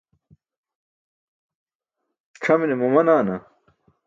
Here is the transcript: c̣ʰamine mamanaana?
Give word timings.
c̣ʰamine 2.41 2.75
mamanaana? 2.77 3.35